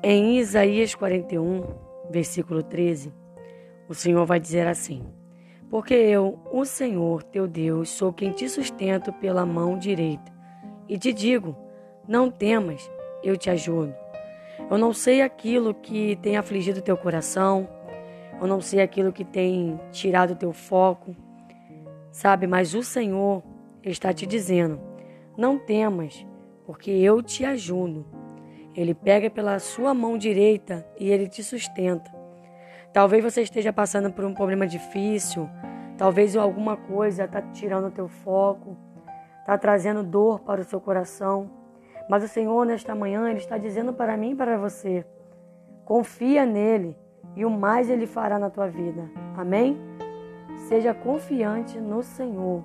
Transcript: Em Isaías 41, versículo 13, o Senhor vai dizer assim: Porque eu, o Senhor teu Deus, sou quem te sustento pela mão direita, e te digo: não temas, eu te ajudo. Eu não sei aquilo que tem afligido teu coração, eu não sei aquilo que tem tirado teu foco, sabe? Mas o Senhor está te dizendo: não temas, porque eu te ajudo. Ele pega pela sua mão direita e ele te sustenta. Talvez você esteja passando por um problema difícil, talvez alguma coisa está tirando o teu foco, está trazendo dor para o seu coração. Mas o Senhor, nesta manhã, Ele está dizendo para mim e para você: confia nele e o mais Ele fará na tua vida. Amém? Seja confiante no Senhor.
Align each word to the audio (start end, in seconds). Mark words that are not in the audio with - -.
Em 0.00 0.38
Isaías 0.38 0.94
41, 0.94 1.64
versículo 2.08 2.62
13, 2.62 3.12
o 3.88 3.94
Senhor 3.94 4.24
vai 4.24 4.38
dizer 4.38 4.64
assim: 4.68 5.04
Porque 5.68 5.92
eu, 5.92 6.38
o 6.52 6.64
Senhor 6.64 7.24
teu 7.24 7.48
Deus, 7.48 7.88
sou 7.88 8.12
quem 8.12 8.30
te 8.30 8.48
sustento 8.48 9.12
pela 9.14 9.44
mão 9.44 9.76
direita, 9.76 10.32
e 10.88 10.96
te 10.96 11.12
digo: 11.12 11.56
não 12.06 12.30
temas, 12.30 12.88
eu 13.24 13.36
te 13.36 13.50
ajudo. 13.50 13.92
Eu 14.70 14.78
não 14.78 14.92
sei 14.92 15.20
aquilo 15.20 15.74
que 15.74 16.14
tem 16.22 16.36
afligido 16.36 16.80
teu 16.80 16.96
coração, 16.96 17.68
eu 18.40 18.46
não 18.46 18.60
sei 18.60 18.80
aquilo 18.80 19.12
que 19.12 19.24
tem 19.24 19.80
tirado 19.90 20.36
teu 20.36 20.52
foco, 20.52 21.16
sabe? 22.12 22.46
Mas 22.46 22.72
o 22.72 22.84
Senhor 22.84 23.42
está 23.82 24.12
te 24.12 24.26
dizendo: 24.26 24.78
não 25.36 25.58
temas, 25.58 26.24
porque 26.64 26.92
eu 26.92 27.20
te 27.20 27.44
ajudo. 27.44 28.06
Ele 28.74 28.94
pega 28.94 29.28
pela 29.28 29.58
sua 29.58 29.92
mão 29.92 30.16
direita 30.16 30.86
e 30.98 31.10
ele 31.10 31.28
te 31.28 31.42
sustenta. 31.42 32.10
Talvez 32.92 33.22
você 33.22 33.42
esteja 33.42 33.72
passando 33.72 34.12
por 34.12 34.24
um 34.24 34.34
problema 34.34 34.66
difícil, 34.66 35.48
talvez 35.96 36.36
alguma 36.36 36.76
coisa 36.76 37.24
está 37.24 37.42
tirando 37.42 37.88
o 37.88 37.90
teu 37.90 38.08
foco, 38.08 38.76
está 39.40 39.58
trazendo 39.58 40.02
dor 40.02 40.40
para 40.40 40.60
o 40.60 40.64
seu 40.64 40.80
coração. 40.80 41.50
Mas 42.08 42.24
o 42.24 42.28
Senhor, 42.28 42.64
nesta 42.64 42.94
manhã, 42.94 43.28
Ele 43.28 43.38
está 43.38 43.58
dizendo 43.58 43.92
para 43.92 44.16
mim 44.16 44.30
e 44.30 44.36
para 44.36 44.56
você: 44.56 45.04
confia 45.84 46.46
nele 46.46 46.96
e 47.36 47.44
o 47.44 47.50
mais 47.50 47.90
Ele 47.90 48.06
fará 48.06 48.38
na 48.38 48.48
tua 48.48 48.68
vida. 48.68 49.10
Amém? 49.36 49.76
Seja 50.68 50.94
confiante 50.94 51.78
no 51.78 52.02
Senhor. 52.02 52.64